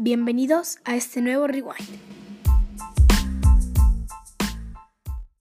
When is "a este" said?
0.84-1.20